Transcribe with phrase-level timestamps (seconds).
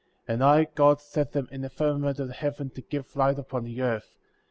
[0.27, 3.65] And I, God, set them in the firmament of the heaven to give light upon
[3.65, 4.21] the earth; 18.